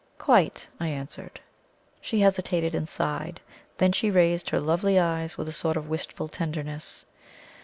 "Quite," 0.17 0.65
I 0.79 0.87
answered. 0.87 1.39
She 2.01 2.19
hesitated 2.21 2.73
and 2.73 2.89
sighed. 2.89 3.39
Then 3.77 3.91
she 3.91 4.09
raised 4.09 4.49
her 4.49 4.59
lovely 4.59 4.97
eyes 4.97 5.37
with 5.37 5.47
a 5.47 5.51
sort 5.51 5.77
of 5.77 5.89
wistful 5.89 6.27
tenderness. 6.27 7.05